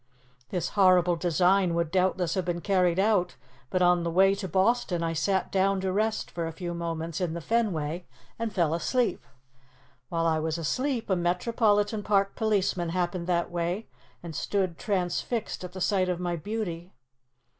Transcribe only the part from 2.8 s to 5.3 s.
out, but on the way to Boston I